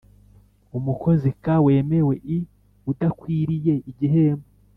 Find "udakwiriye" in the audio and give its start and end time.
2.91-3.73